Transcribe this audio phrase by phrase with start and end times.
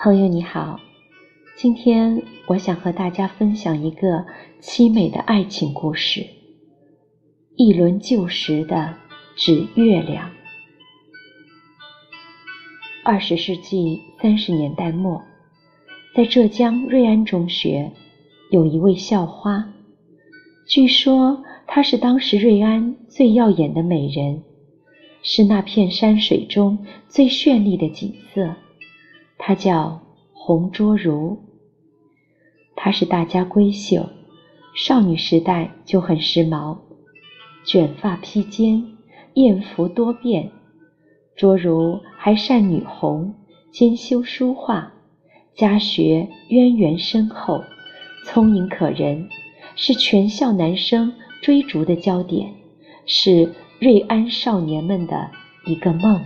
[0.00, 0.78] 朋友你好，
[1.56, 4.24] 今天我想和大家分享一个
[4.62, 6.24] 凄美的爱情故事——
[7.58, 8.94] 一轮旧时的
[9.34, 10.30] 指月亮。
[13.02, 15.20] 二十世纪三十年代末，
[16.14, 17.90] 在浙江瑞安中学，
[18.52, 19.68] 有一位校花，
[20.68, 24.44] 据说她是当时瑞安最耀眼的美人，
[25.24, 28.54] 是那片山水中最绚丽的景色。
[29.38, 31.38] 她叫洪卓如，
[32.76, 34.10] 她是大家闺秀，
[34.74, 36.78] 少女时代就很时髦，
[37.64, 38.96] 卷发披肩，
[39.34, 40.50] 艳服多变。
[41.36, 43.34] 卓如还善女红，
[43.70, 44.92] 兼修书画，
[45.54, 47.62] 家学渊源深厚，
[48.24, 49.28] 聪颖可人，
[49.76, 52.54] 是全校男生追逐的焦点，
[53.06, 55.30] 是瑞安少年们的
[55.64, 56.24] 一个梦。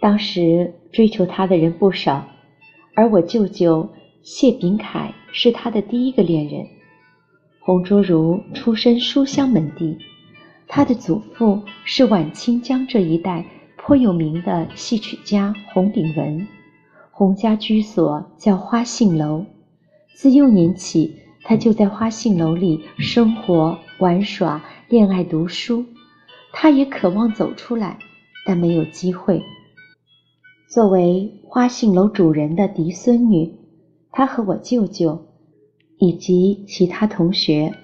[0.00, 2.26] 当时追求她的人不少，
[2.94, 3.88] 而我舅舅
[4.22, 6.66] 谢炳凯是她的第一个恋人。
[7.60, 9.98] 洪卓如出身书香门第，
[10.66, 13.44] 他的祖父是晚清江浙一带
[13.76, 16.46] 颇有名的戏曲家洪炳文，
[17.10, 19.44] 洪家居所叫花杏楼。
[20.14, 25.84] 自幼年起，他就在花杏楼里生活、玩耍、恋爱、读书。
[26.52, 27.98] 他也渴望走出来，
[28.46, 29.42] 但没有机会。
[30.70, 33.56] 作为花信楼主人的嫡孙女，
[34.12, 35.26] 她和我舅舅
[35.98, 37.74] 以及其他同学，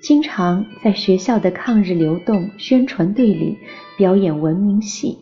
[0.00, 3.58] 经常在学校的抗日流动宣传队里
[3.96, 5.18] 表演文明戏。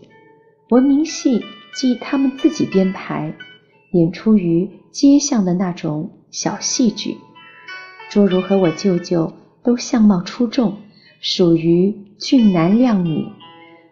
[0.68, 1.40] 文明戏
[1.74, 3.34] 即他们自己编排、
[3.92, 7.16] 演出于街巷的那种小戏剧。
[8.10, 10.74] 卓如和我舅舅都相貌出众，
[11.22, 13.26] 属于俊男靓女，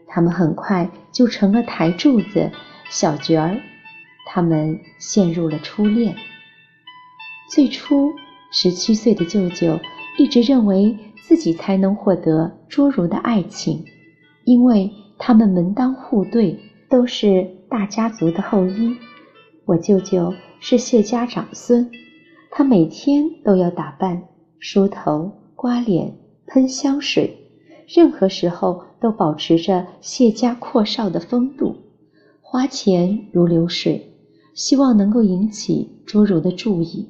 [0.09, 2.51] 他们很快就成了台柱子。
[2.89, 3.61] 小角儿，
[4.27, 6.15] 他们陷入了初恋。
[7.51, 8.13] 最初，
[8.51, 9.79] 十七岁的舅舅
[10.19, 13.85] 一直认为自己才能获得卓如的爱情，
[14.45, 16.59] 因为他们门当户对，
[16.89, 18.97] 都是大家族的后裔。
[19.67, 21.91] 我舅舅是谢家长孙，
[22.51, 24.23] 他每天都要打扮、
[24.59, 27.37] 梳头、刮脸、喷香水，
[27.89, 31.77] 任何时候都保持着谢家阔少的风度。
[32.55, 34.13] 花钱如流水，
[34.55, 37.09] 希望能够引起卓如的注意。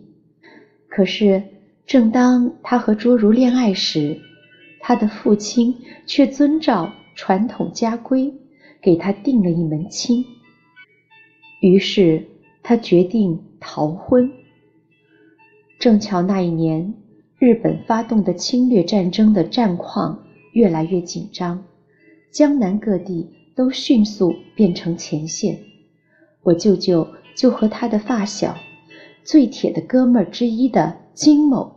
[0.88, 1.43] 可是，
[1.84, 4.19] 正当他和卓如恋爱时，
[4.81, 8.33] 他的父亲却遵照传统家规，
[8.81, 10.25] 给他定了一门亲。
[11.60, 12.27] 于是，
[12.62, 14.33] 他决定逃婚。
[15.78, 16.94] 正巧那一年，
[17.38, 21.62] 日本发动的侵略战争的战况越来越紧张，
[22.31, 23.28] 江南各地。
[23.54, 25.60] 都迅速变成前线，
[26.42, 28.56] 我舅舅就和他的发小、
[29.22, 31.76] 最铁的哥们儿之一的金某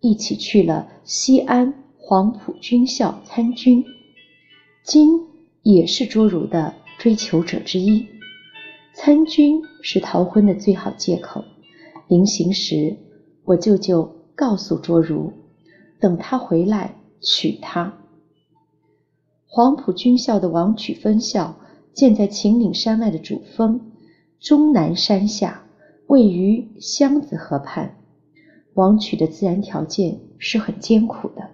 [0.00, 3.84] 一起去了西安黄埔军校参军。
[4.82, 5.20] 金
[5.62, 8.06] 也是卓如的追求者之一。
[8.92, 11.44] 参军是逃婚的最好借口。
[12.06, 12.96] 临行时，
[13.44, 15.32] 我舅舅告诉卓如，
[15.98, 18.03] 等他回来娶她。
[19.54, 21.54] 黄埔军校的王曲分校
[21.92, 23.92] 建在秦岭山脉的主峰
[24.40, 25.62] 终南山下，
[26.08, 27.94] 位于湘子河畔。
[28.72, 31.50] 王曲的自然条件是很艰苦的，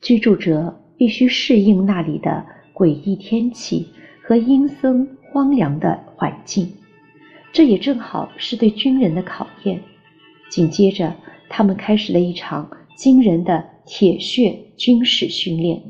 [0.00, 3.86] 居住者必须适应那里的诡异天气
[4.24, 6.68] 和阴森荒凉的环境。
[7.52, 9.80] 这也正好是对军人的考验。
[10.50, 11.14] 紧接着，
[11.48, 15.80] 他们开始了一场惊人的铁血军事训练。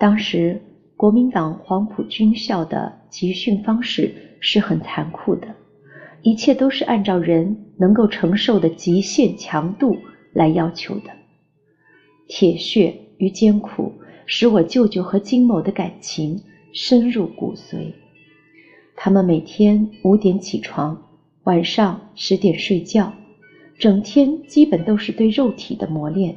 [0.00, 0.58] 当时，
[0.96, 5.54] 国民党黄埔军校的集训方式是很残酷的，
[6.22, 9.98] 一切都是按照人能够承受的极限强度
[10.32, 11.10] 来要求的。
[12.28, 13.92] 铁血与艰苦
[14.24, 16.40] 使我舅舅和金某的感情
[16.72, 17.92] 深入骨髓。
[18.96, 21.10] 他们每天五点起床，
[21.42, 23.12] 晚上十点睡觉，
[23.78, 26.34] 整天基本都是对肉体的磨练，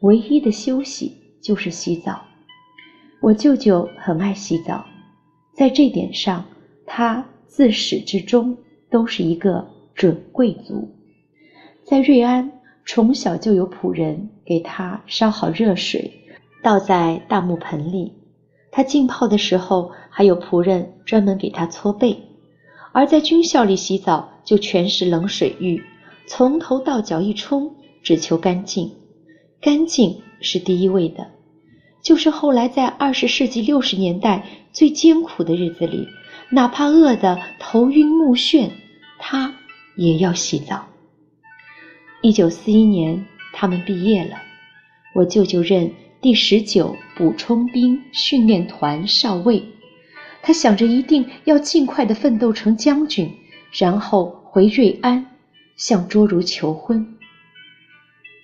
[0.00, 2.24] 唯一的休息就是洗澡。
[3.20, 4.84] 我舅舅很爱洗澡，
[5.52, 6.44] 在这点上，
[6.86, 8.56] 他自始至终
[8.88, 10.88] 都是一个准贵族。
[11.84, 12.50] 在瑞安，
[12.86, 16.12] 从小就有仆人给他烧好热水，
[16.62, 18.12] 倒在大木盆里。
[18.70, 22.16] 他浸泡的时候，还有仆人专门给他搓背。
[22.92, 25.82] 而在军校里洗澡，就全是冷水浴，
[26.28, 28.92] 从头到脚一冲，只求干净，
[29.60, 31.26] 干净是第一位的。
[32.08, 36.08] 就是后来在二十世纪六十年代最艰苦的日子里，
[36.48, 38.70] 哪怕饿得头晕目眩，
[39.18, 39.54] 他
[39.94, 40.86] 也要洗澡。
[42.22, 44.36] 一九四一年，他们毕业了，
[45.14, 49.62] 我舅舅任第十九补充兵训练团少尉，
[50.40, 53.30] 他想着一定要尽快的奋斗成将军，
[53.70, 55.26] 然后回瑞安
[55.76, 57.18] 向卓如求婚。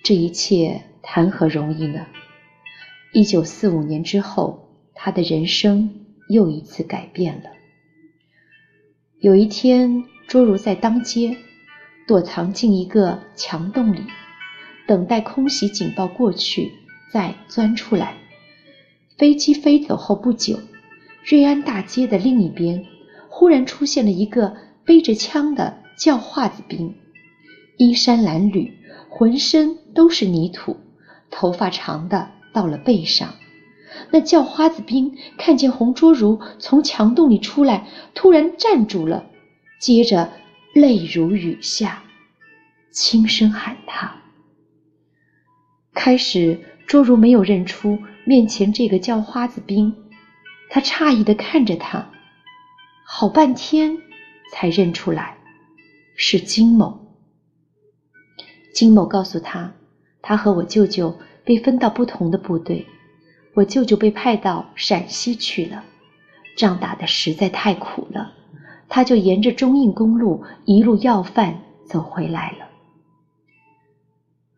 [0.03, 2.05] 这一切谈何容易呢？
[3.15, 5.89] 一九四五年之后，他的人生
[6.27, 7.49] 又一次改变了。
[9.21, 11.37] 有一天，卓如在当街
[12.05, 14.01] 躲藏进一个墙洞里，
[14.85, 16.73] 等待空袭警报过去
[17.09, 18.17] 再钻出来。
[19.17, 20.59] 飞机飞走后不久，
[21.23, 22.83] 瑞安大街的另一边
[23.29, 26.93] 忽然出现了一个背着枪的叫化子兵，
[27.77, 28.73] 衣衫褴褛，
[29.07, 30.75] 浑身都是泥土，
[31.31, 33.35] 头发长的到了背上。
[34.11, 39.25] 那叫花子兵看见洪卓如从墙洞里出来，突然站住了，
[39.79, 40.31] 接着
[40.73, 42.03] 泪如雨下，
[42.91, 44.15] 轻声喊他。
[45.93, 49.95] 开始，卓如没有认出面前这个叫花子兵，
[50.69, 52.11] 他诧异的看着他，
[53.05, 53.97] 好半天
[54.51, 55.37] 才认出来
[56.15, 56.99] 是金某。
[58.73, 59.73] 金某告诉他，
[60.21, 62.85] 他和我舅舅被分到不同的部队。
[63.53, 65.83] 我舅舅被派到陕西去了，
[66.57, 68.33] 仗打得实在太苦了，
[68.89, 72.67] 他就沿着中印公路一路要饭走回来了。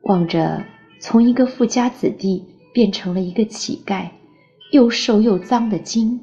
[0.01, 0.63] 望着
[0.99, 2.43] 从一个富家子弟
[2.73, 4.09] 变成了一个乞丐，
[4.71, 6.19] 又瘦又脏的金，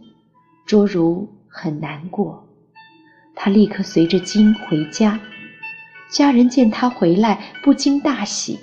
[0.66, 2.44] 卓如很难过。
[3.36, 5.20] 他立刻随着金回家，
[6.10, 8.58] 家人见他回来，不禁大喜，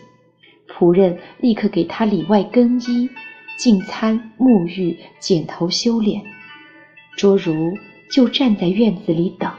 [0.72, 3.10] 仆人立刻给他里外更衣。
[3.58, 6.24] 进餐、沐浴、剪头、修脸，
[7.16, 7.78] 卓如
[8.10, 9.52] 就站在院子里等。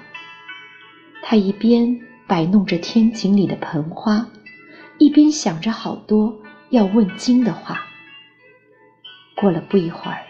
[1.22, 4.26] 他一边摆弄着天井里的盆花，
[4.98, 6.36] 一边想着好多
[6.70, 7.80] 要问金的话。
[9.36, 10.26] 过了不一会儿，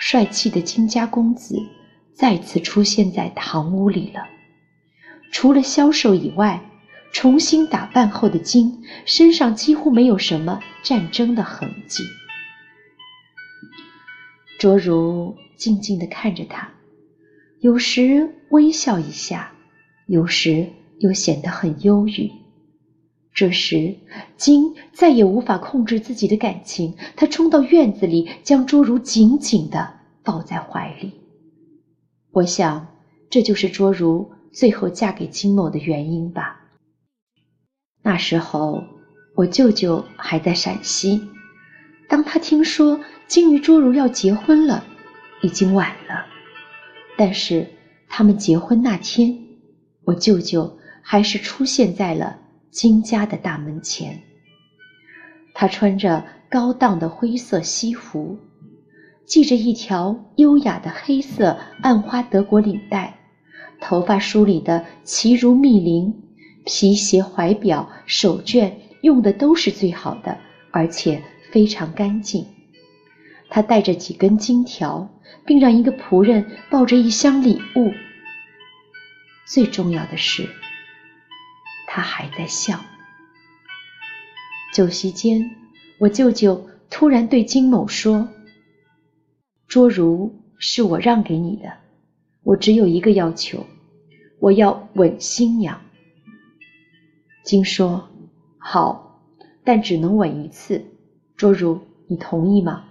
[0.00, 1.54] 帅气的金家公子
[2.12, 4.26] 再次出现在堂屋里了。
[5.30, 6.60] 除了消瘦以外，
[7.12, 12.04] 重新打扮后的金身上几乎没有什么战争的痕迹。
[14.58, 16.70] 卓如静静地看着他，
[17.60, 19.52] 有时微笑一下，
[20.06, 20.68] 有时
[20.98, 22.30] 又显得很忧郁。
[23.32, 23.96] 这时，
[24.36, 31.12] 金再也无法控制自己的感情，他冲到院子里，将卓如紧紧地抱在怀里。
[32.32, 32.86] 我想，
[33.30, 36.59] 这就是卓如最后嫁给金某的原因吧。
[38.02, 38.84] 那时候，
[39.34, 41.28] 我舅舅还在陕西，
[42.08, 43.00] 当他听说。
[43.28, 44.82] 金鱼卓如要结婚了，
[45.40, 46.26] 已经晚了。
[47.16, 47.64] 但是
[48.08, 49.38] 他们结婚那天，
[50.02, 52.36] 我舅舅还是出现在了
[52.72, 54.20] 金家的大门前。
[55.54, 58.36] 他穿着高档的灰色西服，
[59.26, 63.14] 系着一条优雅的黑色暗花德国领带，
[63.80, 66.12] 头发梳理的齐如密林，
[66.64, 70.38] 皮鞋、怀表、手绢用的都是最好的，
[70.70, 72.46] 而且非常干净。
[73.48, 75.10] 他带着几根金条，
[75.44, 77.92] 并让一个仆人抱着一箱礼物。
[79.46, 80.48] 最重要的是，
[81.88, 82.78] 他还在笑。
[84.72, 85.50] 酒席间，
[85.98, 88.28] 我舅舅突然对金某说
[89.66, 91.72] ：“卓如是我让给你的，
[92.44, 93.66] 我只有一个要求，
[94.38, 95.80] 我要吻新娘。”
[97.42, 98.08] 金说
[98.58, 99.22] ：“好，
[99.64, 100.84] 但只能吻一次。
[101.36, 102.84] 卓如，你同意吗？”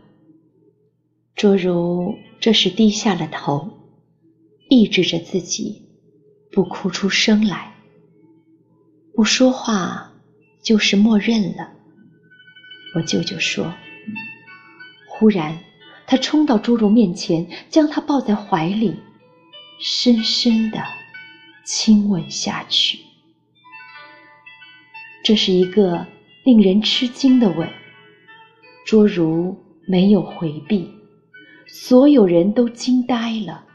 [1.36, 3.70] 卓如这时低下了头，
[4.70, 5.84] 抑制着自己
[6.52, 7.76] 不哭出声来，
[9.14, 10.14] 不说话
[10.62, 11.72] 就是默认了。
[12.96, 13.74] 我舅舅说。
[15.08, 15.60] 忽然，
[16.08, 18.96] 他冲到卓如面前，将她抱在怀里，
[19.80, 20.82] 深深的
[21.66, 23.00] 亲吻下去。
[25.24, 26.06] 这是一个
[26.44, 27.68] 令人吃惊的吻，
[28.86, 30.90] 卓如没有回避。
[31.68, 33.66] 所有人都惊呆了。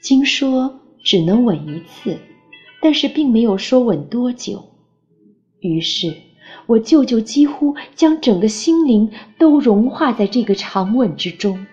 [0.00, 2.18] 金说只能吻一次，
[2.82, 4.70] 但是并没有说吻多久。
[5.60, 6.14] 于是，
[6.66, 11.66] 我舅舅几乎将整个心灵都融化在这个长吻之中。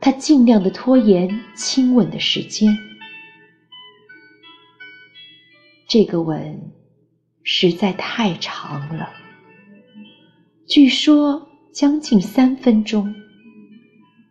[0.00, 2.74] 他尽量的拖延亲吻的时间。
[5.86, 6.72] 这个吻
[7.50, 9.08] 实在太长了，
[10.66, 13.14] 据说将近三分钟。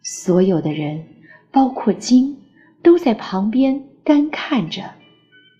[0.04, 1.04] 所有的人，
[1.52, 2.38] 包括金，
[2.84, 4.94] 都在旁边干看着，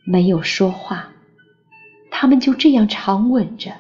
[0.06, 1.10] 没有说话，
[2.12, 3.74] 他们就这样长吻着。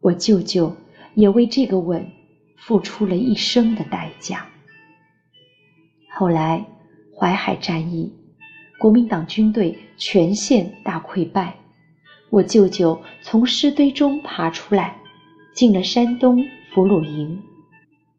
[0.00, 0.76] 我舅舅
[1.16, 2.08] 也为这个吻
[2.56, 4.46] 付出了一生的代价。
[6.08, 6.64] 后来
[7.18, 8.12] 淮海战役，
[8.78, 11.56] 国民党军队全线大溃败，
[12.34, 14.96] 我舅舅从尸堆中爬出来，
[15.54, 17.40] 进了山东俘虏营。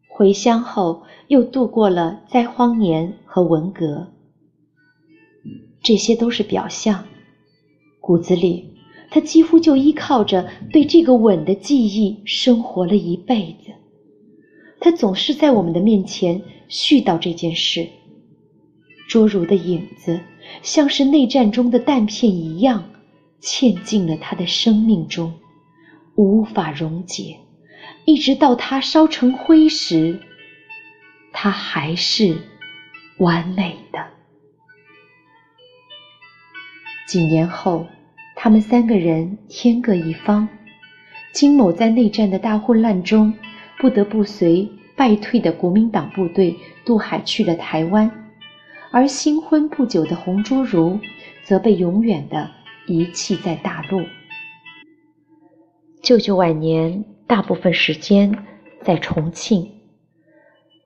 [0.08, 4.08] 回乡后，又度过了灾荒年和文革。
[5.84, 7.04] 这些都是表象，
[8.00, 8.78] 骨子里，
[9.12, 13.74] 他几乎就依靠着对这个吻的记忆生活了一辈子。
[14.80, 17.86] 他总是在我们的面前絮叨这件事。
[19.10, 20.22] 卓如的影子，
[20.62, 22.82] 像是内战中的弹片一样，
[23.46, 25.36] 嵌进了他的生命中，
[26.16, 27.38] 无法溶解。
[28.04, 30.20] 一直到他烧成灰时，
[31.32, 32.36] 它还是
[33.20, 34.04] 完美的。
[37.08, 37.86] 几年后，
[38.36, 40.50] 他们三个人天各一方。
[41.32, 43.32] 金某在内战的大混乱中，
[43.78, 48.10] 不得不随败退的国民党部队渡海去了台湾；
[48.90, 51.00] 而新婚不久的洪卓如，
[51.44, 52.50] 则被永远的
[52.88, 54.06] 遗弃在大陆。
[56.02, 57.06] 舅舅晚年。
[57.28, 58.38] 大部分时间
[58.84, 59.68] 在重庆。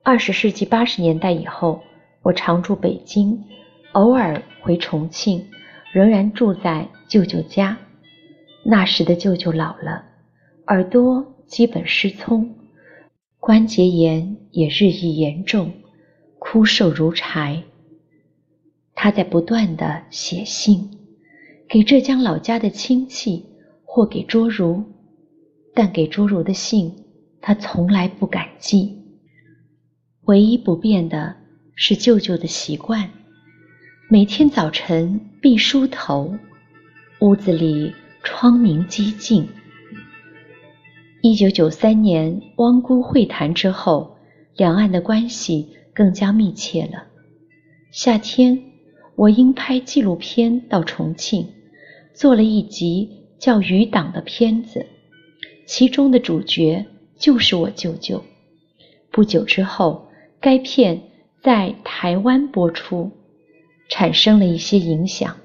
[0.02, 1.82] 二十世纪八十年代以后，
[2.22, 3.44] 我常住北京，
[3.92, 5.50] 偶尔回重庆，
[5.92, 7.76] 仍然住在舅舅家。
[8.62, 10.02] 那时的舅舅老了，
[10.68, 12.54] 耳朵基本失聪，
[13.38, 15.74] 关节炎也日益严重，
[16.38, 17.62] 枯瘦如柴。
[18.94, 20.99] 他在不断的写信，
[21.70, 23.46] 给浙江老家的亲戚，
[23.84, 24.82] 或给卓如。
[25.72, 26.92] 但给卓如的信，
[27.40, 28.98] 他从来不敢寄。
[30.22, 31.36] 唯一不变的
[31.76, 33.08] 是舅舅的习惯：
[34.08, 36.36] 每天早晨必梳头，
[37.20, 39.46] 屋子里窗明几净。
[41.22, 44.16] 一九九三年汪辜会谈之后，
[44.56, 47.04] 两岸的关系更加密切了。
[47.92, 48.60] 夏天，
[49.14, 51.46] 我因拍纪录片到重庆，
[52.14, 54.86] 做了一集叫《余党》的片子。
[55.66, 56.84] 其中的主角
[57.16, 58.22] 就是我舅舅。
[59.10, 60.08] 不久之后，
[60.40, 61.00] 该片
[61.40, 63.10] 在台湾播出，
[63.88, 65.36] 产生了一些影响。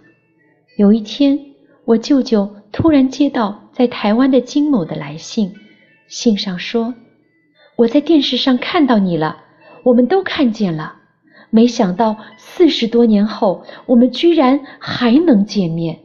[0.78, 1.40] 有一天，
[1.86, 5.54] 我舅舅突然接到在台湾的金某的来信，
[6.08, 6.94] 信上说
[7.78, 9.44] ：“我在电视上看到你了，
[9.84, 10.96] 我们都看见了。
[11.50, 16.00] 没想到四十多年后，我们居然还能见面。”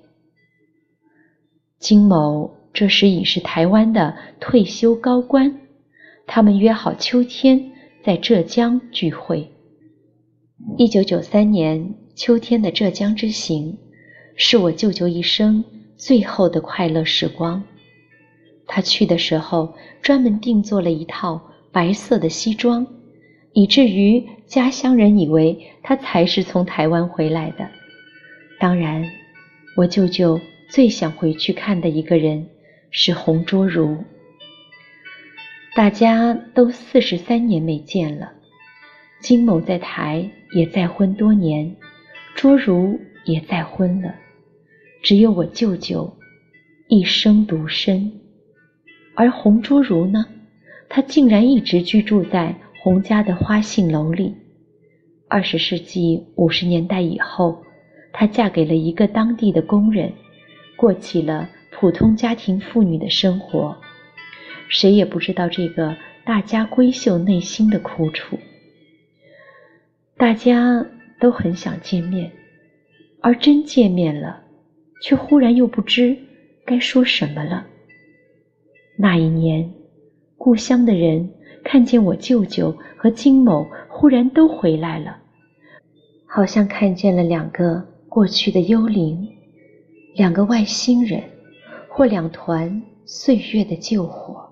[1.80, 2.56] 金某。
[2.72, 5.58] 这时已是台湾的退休高官，
[6.24, 7.72] 他们约好秋天
[8.04, 9.50] 在浙江聚会。
[10.78, 13.76] 一九九三年秋天的浙江之行，
[14.36, 15.64] 是我舅舅一生
[15.96, 17.60] 最后的快乐时光。
[18.68, 22.86] 他去的时候专门定做了一套白色的西装，
[23.52, 27.68] 以至于家乡人以为他才是从台湾回来的。
[28.60, 29.04] 当然，
[29.76, 30.38] 我舅舅
[30.70, 32.46] 最想回去看的一个人。
[32.92, 33.98] 是洪卓如，
[35.76, 38.32] 大家都四十三年没见了。
[39.20, 41.76] 金某在台也再婚多年，
[42.34, 44.12] 卓如也再婚了，
[45.02, 46.16] 只有我舅舅
[46.88, 48.10] 一生独身。
[49.14, 50.26] 而洪卓如呢，
[50.88, 54.34] 她竟然一直居住在洪家的花信楼里。
[55.28, 57.62] 二十世纪五十年代以后，
[58.12, 60.12] 她嫁给了一个当地的工人，
[60.80, 61.50] 过起了。
[61.72, 63.74] 普通家庭妇女的生活，
[64.68, 65.96] 谁也不知道这个
[66.26, 68.38] 大家闺秀内心的苦楚。
[70.18, 70.86] 大家
[71.18, 72.30] 都很想见面，
[73.22, 74.42] 而真见面了，
[75.00, 76.14] 却忽然又不知
[76.66, 77.66] 该说什么了。
[78.98, 79.72] 那一年，
[80.36, 81.30] 故乡的人
[81.64, 85.16] 看见我舅舅和金某忽然都回来了，
[86.26, 89.26] 好像看见了两个过去的幽灵，
[90.14, 91.22] 两个外星人。
[91.92, 94.48] 或两团岁月的旧火。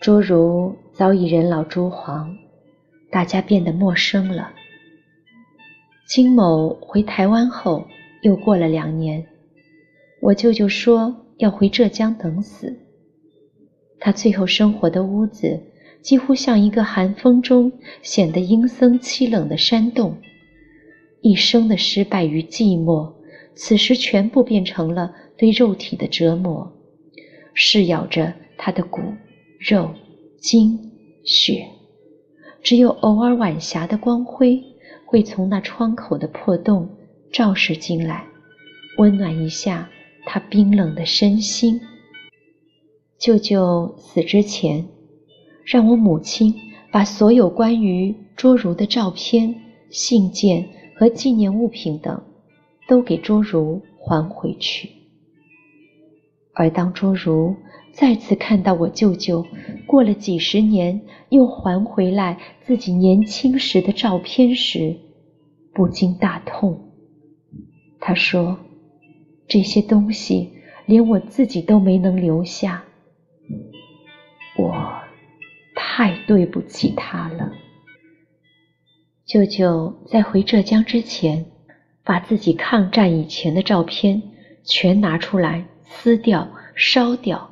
[0.00, 2.36] 诸如早已人老珠黄，
[3.10, 4.50] 大家变得陌生了。
[6.08, 7.86] 金某回台湾后，
[8.22, 9.24] 又过了两年，
[10.20, 12.76] 我舅舅说要回浙江等死。
[14.00, 15.62] 他最后生活的屋子，
[16.02, 20.18] 几乎像一个寒风中显得阴森凄冷的山洞。
[21.22, 23.12] 一生的失败与寂寞，
[23.56, 25.12] 此时全部变成了。
[25.38, 26.72] 对肉体的折磨，
[27.52, 29.02] 噬咬着他的骨、
[29.58, 29.90] 肉、
[30.38, 30.80] 筋、
[31.26, 31.68] 血。
[32.62, 34.62] 只有偶尔晚霞的光辉
[35.04, 36.88] 会从那窗口的破洞
[37.30, 38.24] 照射进来，
[38.96, 39.90] 温暖一下
[40.24, 41.78] 他冰冷的身心。
[43.18, 44.88] 舅舅死之前，
[45.66, 46.54] 让我母亲
[46.90, 49.54] 把所有关于卓如的照片、
[49.90, 52.22] 信件和纪念物品等，
[52.88, 54.90] 都给卓如还回去。
[56.54, 57.54] 而当卓如
[57.92, 59.44] 再次看到我舅舅
[59.86, 64.96] 过了几十年又还回来自己年轻时的照片时，
[65.74, 66.92] 不禁大痛。
[68.00, 68.58] 他说
[69.48, 70.52] ：“这些东西
[70.86, 72.84] 连我自己都没能留下，
[74.56, 75.02] 我
[75.74, 77.52] 太对不起他了。”
[79.26, 81.44] 舅舅在回浙江之前，
[82.06, 84.22] 把自己抗战以前的照片
[84.64, 85.66] 全拿出来。
[85.88, 87.48] 撕掉、烧掉，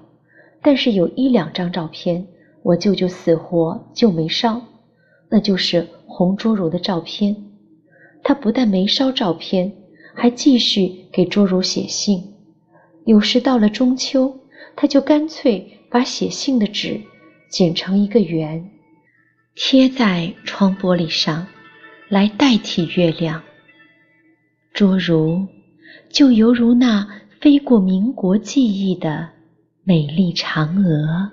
[0.61, 2.26] 但是有一两张照片，
[2.62, 4.61] 我舅舅死活就没烧，
[5.30, 7.34] 那就是红卓如的照片。
[8.25, 9.73] 他不但没烧照片，
[10.14, 12.34] 还继续给卓如写信。
[13.06, 14.40] 有时到了中秋，
[14.75, 17.00] 他就干脆把写信的纸
[17.49, 18.68] 剪成一个圆，
[19.54, 21.46] 贴在窗玻璃上，
[22.08, 23.40] 来代替月亮。
[24.75, 25.47] 诸如
[26.11, 27.09] 就犹如那。
[27.45, 29.28] 飞过民国记忆的
[29.83, 31.31] 美丽嫦娥。